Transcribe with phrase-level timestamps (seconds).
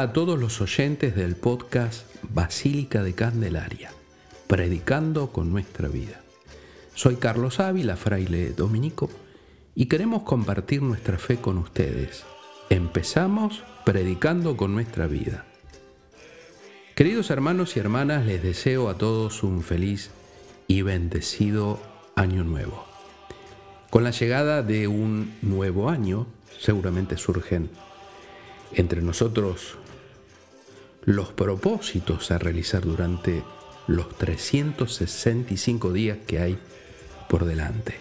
[0.00, 3.92] A todos los oyentes del podcast Basílica de Candelaria,
[4.46, 6.22] predicando con nuestra vida.
[6.94, 9.10] Soy Carlos Ávila, fraile dominico,
[9.74, 12.24] y queremos compartir nuestra fe con ustedes.
[12.70, 15.44] Empezamos predicando con nuestra vida.
[16.94, 20.10] Queridos hermanos y hermanas, les deseo a todos un feliz
[20.66, 21.78] y bendecido
[22.16, 22.86] año nuevo.
[23.90, 26.26] Con la llegada de un nuevo año,
[26.58, 27.68] seguramente surgen
[28.72, 29.76] entre nosotros
[31.04, 33.42] los propósitos a realizar durante
[33.86, 36.58] los 365 días que hay
[37.28, 37.94] por delante.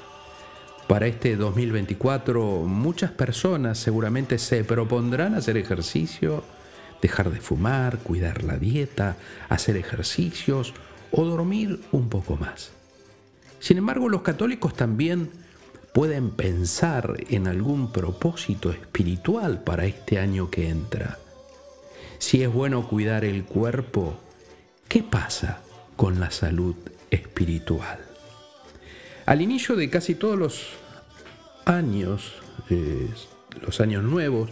[0.88, 6.44] Para este 2024 muchas personas seguramente se propondrán hacer ejercicio,
[7.02, 9.16] dejar de fumar, cuidar la dieta,
[9.50, 10.73] hacer ejercicios
[11.11, 12.72] o dormir un poco más.
[13.59, 15.30] Sin embargo, los católicos también
[15.94, 21.19] pueden pensar en algún propósito espiritual para este año que entra.
[22.20, 24.20] Si es bueno cuidar el cuerpo,
[24.88, 25.62] ¿qué pasa
[25.95, 26.75] con la salud
[27.09, 28.00] espiritual?
[29.25, 30.67] Al inicio de casi todos los
[31.66, 32.34] años,
[32.70, 33.09] eh,
[33.62, 34.52] los años nuevos,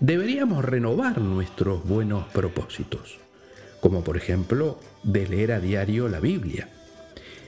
[0.00, 3.18] deberíamos renovar nuestros buenos propósitos,
[3.80, 6.68] como por ejemplo de leer a diario la Biblia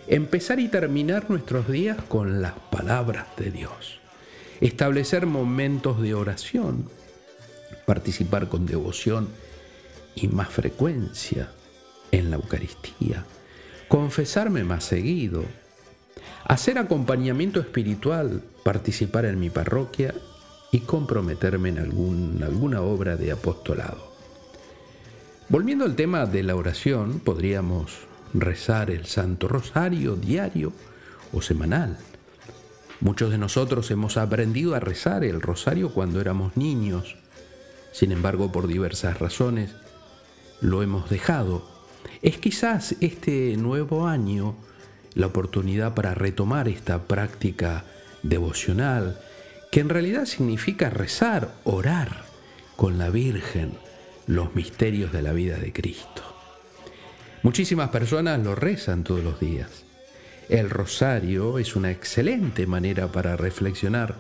[0.09, 3.99] Empezar y terminar nuestros días con las palabras de Dios.
[4.61, 6.89] Establecer momentos de oración.
[7.87, 9.29] Participar con devoción
[10.15, 11.51] y más frecuencia
[12.11, 13.25] en la Eucaristía.
[13.89, 15.45] Confesarme más seguido.
[16.45, 18.43] Hacer acompañamiento espiritual.
[18.65, 20.15] Participar en mi parroquia
[20.73, 21.79] y comprometerme en
[22.43, 24.13] alguna obra de apostolado.
[25.49, 27.99] Volviendo al tema de la oración, podríamos
[28.35, 30.73] rezar el Santo Rosario diario
[31.33, 31.99] o semanal.
[33.01, 37.17] Muchos de nosotros hemos aprendido a rezar el rosario cuando éramos niños.
[37.97, 39.71] Sin embargo, por diversas razones,
[40.61, 41.67] lo hemos dejado.
[42.21, 44.55] Es quizás este nuevo año
[45.15, 47.85] la oportunidad para retomar esta práctica
[48.23, 49.19] devocional,
[49.73, 52.27] que en realidad significa rezar, orar
[52.77, 53.73] con la Virgen
[54.27, 56.23] los misterios de la vida de Cristo.
[57.43, 59.87] Muchísimas personas lo rezan todos los días.
[60.51, 64.17] El rosario es una excelente manera para reflexionar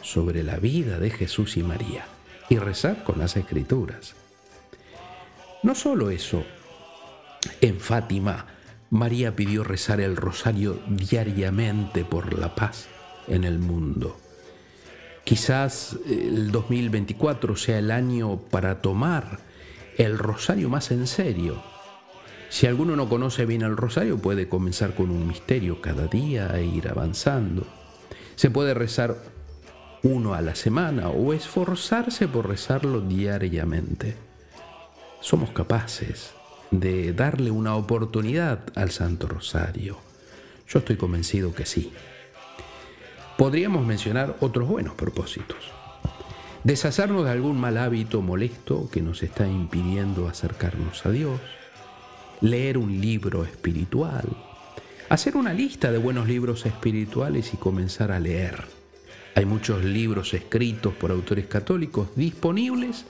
[0.00, 2.06] sobre la vida de Jesús y María
[2.48, 4.14] y rezar con las escrituras.
[5.62, 6.44] No solo eso,
[7.60, 8.46] en Fátima,
[8.90, 12.86] María pidió rezar el rosario diariamente por la paz
[13.26, 14.16] en el mundo.
[15.24, 19.40] Quizás el 2024 sea el año para tomar
[19.98, 21.62] el rosario más en serio
[22.48, 26.64] si alguno no conoce bien el rosario, puede comenzar con un misterio cada día e
[26.64, 27.66] ir avanzando.
[28.36, 29.16] Se puede rezar
[30.06, 34.16] uno a la semana o esforzarse por rezarlo diariamente.
[35.20, 36.32] Somos capaces
[36.70, 39.98] de darle una oportunidad al Santo Rosario.
[40.68, 41.92] Yo estoy convencido que sí.
[43.36, 45.72] Podríamos mencionar otros buenos propósitos.
[46.62, 51.40] Deshacernos de algún mal hábito molesto que nos está impidiendo acercarnos a Dios
[52.40, 54.24] leer un libro espiritual,
[55.08, 58.75] hacer una lista de buenos libros espirituales y comenzar a leer.
[59.36, 63.04] Hay muchos libros escritos por autores católicos disponibles,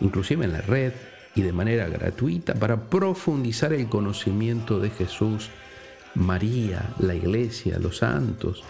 [0.00, 0.94] inclusive en la red
[1.34, 5.50] y de manera gratuita, para profundizar el conocimiento de Jesús,
[6.14, 8.64] María, la Iglesia, los santos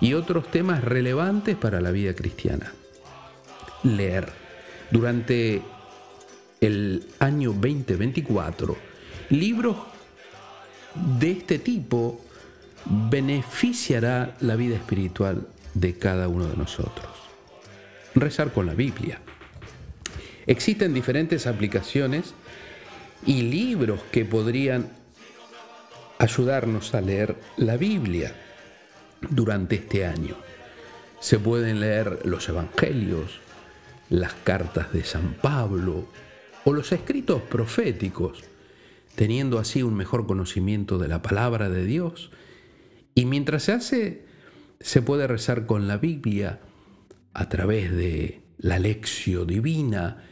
[0.00, 2.72] y otros temas relevantes para la vida cristiana.
[3.82, 4.28] Leer.
[4.92, 5.62] Durante
[6.60, 8.76] el año 2024,
[9.30, 9.76] libros
[11.18, 12.20] de este tipo
[12.84, 15.44] beneficiará la vida espiritual
[15.74, 17.08] de cada uno de nosotros.
[18.14, 19.20] Rezar con la Biblia.
[20.46, 22.34] Existen diferentes aplicaciones
[23.26, 24.90] y libros que podrían
[26.18, 28.34] ayudarnos a leer la Biblia
[29.28, 30.36] durante este año.
[31.20, 33.40] Se pueden leer los Evangelios,
[34.08, 36.08] las cartas de San Pablo
[36.64, 38.44] o los escritos proféticos
[39.14, 42.30] teniendo así un mejor conocimiento de la palabra de Dios.
[43.14, 44.24] Y mientras se hace,
[44.80, 46.60] se puede rezar con la Biblia
[47.34, 50.24] a través de la lección divina,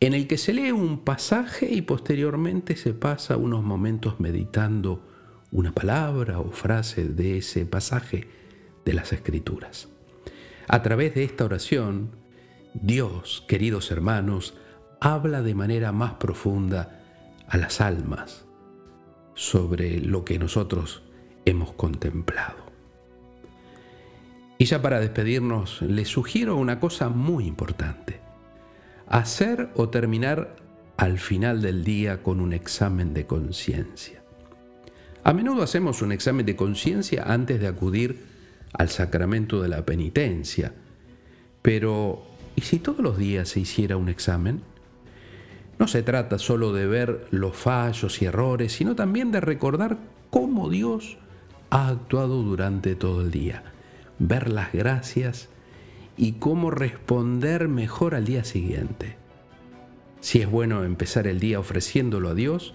[0.00, 5.06] en el que se lee un pasaje y posteriormente se pasa unos momentos meditando
[5.52, 8.26] una palabra o frase de ese pasaje
[8.84, 9.88] de las Escrituras.
[10.66, 12.10] A través de esta oración,
[12.74, 14.54] Dios, queridos hermanos,
[15.00, 17.00] habla de manera más profunda
[17.46, 18.46] a las almas
[19.34, 21.02] sobre lo que nosotros
[21.44, 22.71] hemos contemplado.
[24.62, 28.20] Y ya para despedirnos, les sugiero una cosa muy importante.
[29.08, 30.54] Hacer o terminar
[30.96, 34.22] al final del día con un examen de conciencia.
[35.24, 38.24] A menudo hacemos un examen de conciencia antes de acudir
[38.72, 40.72] al sacramento de la penitencia,
[41.60, 42.22] pero
[42.54, 44.62] ¿y si todos los días se hiciera un examen?
[45.80, 49.98] No se trata solo de ver los fallos y errores, sino también de recordar
[50.30, 51.16] cómo Dios
[51.70, 53.64] ha actuado durante todo el día,
[54.18, 55.48] ver las gracias
[56.16, 59.16] y cómo responder mejor al día siguiente.
[60.20, 62.74] Si es bueno empezar el día ofreciéndolo a Dios,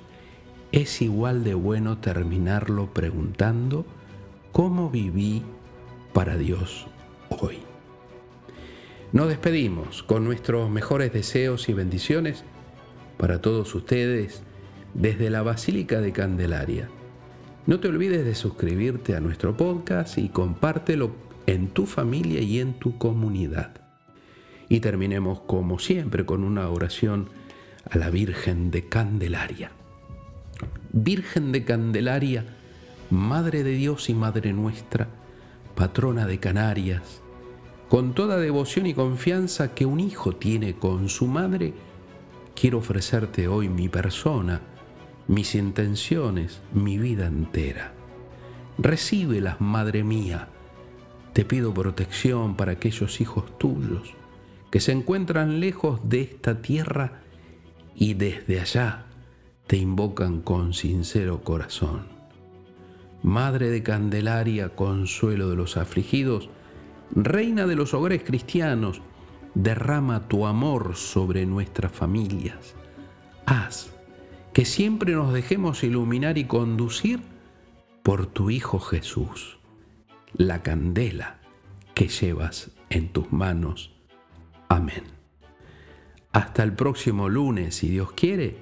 [0.72, 3.86] es igual de bueno terminarlo preguntando
[4.52, 5.44] cómo viví
[6.14, 6.88] para Dios
[7.30, 7.60] hoy.
[9.14, 12.44] Nos despedimos con nuestros mejores deseos y bendiciones
[13.18, 14.44] para todos ustedes
[14.94, 16.90] desde la Basílica de Candelaria.
[17.66, 22.74] No te olvides de suscribirte a nuestro podcast y compártelo en tu familia y en
[22.74, 23.82] tu comunidad.
[24.70, 27.30] Y terminemos como siempre con una oración
[27.90, 29.72] a la Virgen de Candelaria.
[30.92, 32.46] Virgen de Candelaria,
[33.10, 35.08] Madre de Dios y Madre nuestra,
[35.76, 37.22] patrona de Canarias,
[37.88, 41.74] con toda devoción y confianza que un hijo tiene con su madre,
[42.54, 44.60] quiero ofrecerte hoy mi persona,
[45.28, 47.94] mis intenciones, mi vida entera.
[48.78, 50.50] Recíbelas, Madre mía.
[51.38, 54.16] Te pido protección para aquellos hijos tuyos
[54.72, 57.22] que se encuentran lejos de esta tierra
[57.96, 59.06] y desde allá
[59.68, 62.08] te invocan con sincero corazón.
[63.22, 66.50] Madre de Candelaria, consuelo de los afligidos,
[67.14, 69.04] Reina de los hogares cristianos,
[69.54, 72.74] derrama tu amor sobre nuestras familias.
[73.46, 73.92] Haz
[74.54, 77.20] que siempre nos dejemos iluminar y conducir
[78.02, 79.57] por tu Hijo Jesús,
[80.34, 81.40] la candela
[81.94, 83.96] que llevas en tus manos.
[84.70, 85.04] Amén.
[86.32, 88.58] Hasta el próximo lunes, si Dios quiere,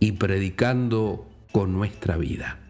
[0.00, 2.61] y predicando con nuestra vida.